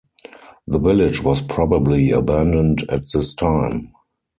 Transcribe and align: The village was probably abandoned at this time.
The 0.65 0.79
village 0.79 1.21
was 1.21 1.43
probably 1.43 2.09
abandoned 2.09 2.83
at 2.89 3.03
this 3.13 3.35
time. 3.35 3.93